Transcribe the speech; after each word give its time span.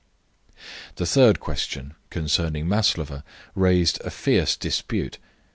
The 0.95 1.05
third 1.05 1.39
question, 1.39 1.93
concerning 2.09 2.67
Maslova, 2.67 3.23
raised 3.53 4.01
a 4.01 4.09
fierce 4.09 4.57
dispute. 4.57 5.19